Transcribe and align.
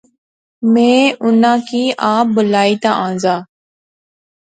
میں 0.73 0.99
اُنہاں 1.25 1.57
کی 1.69 1.83
آپ 2.15 2.25
بلائی 2.35 2.73
تے 2.81 2.89
آنزا 3.05 3.35